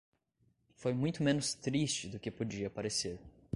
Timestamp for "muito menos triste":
0.95-2.07